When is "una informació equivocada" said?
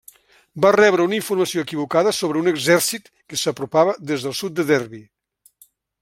1.09-2.13